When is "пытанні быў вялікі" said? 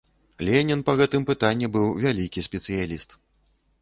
1.29-2.45